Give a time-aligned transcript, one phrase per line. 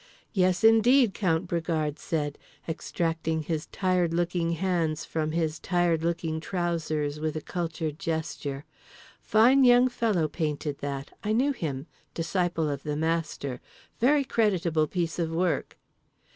[0.33, 7.19] —"Yes, indeed," Count Bragard said, extracting his tired looking hands from his tired looking trousers
[7.19, 8.65] with a cultured gesture.
[9.21, 11.11] "Fine young fellow painted that.
[11.23, 11.85] I knew him.
[12.15, 13.61] Disciple of the master.
[13.99, 15.77] Very creditable piece of work."